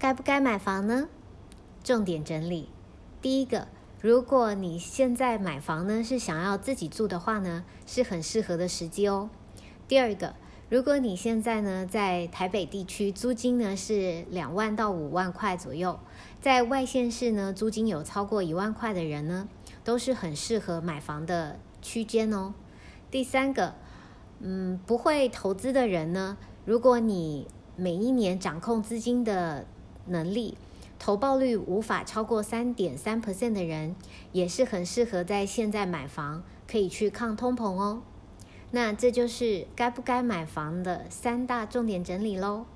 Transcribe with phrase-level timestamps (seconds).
[0.00, 1.10] 该不该买房呢？
[1.84, 2.70] 重点整理：
[3.20, 3.68] 第一个，
[4.00, 9.28] 如果你现在买房呢是想要自己住的话呢，是很适合的时机哦。
[9.86, 10.34] 第二个，
[10.70, 16.00] 如果你现在呢在台北地区租金呢是两万到五万块左右，
[16.40, 19.50] 在外县市呢租金有超过一万块的人呢，
[19.84, 22.54] 都是很适合买房的区间哦。
[23.10, 23.74] 第三个，
[24.38, 27.46] 嗯，不会投资的人呢，如果你
[27.76, 29.66] 每一年掌控资金的
[30.10, 30.56] 能力，
[30.98, 33.96] 投报率无法超过三点三 percent 的人，
[34.32, 38.02] 也是很适合在现在买房，可以去抗通膨哦。
[38.72, 42.66] 那这就是该不该买房的三大重点整理喽。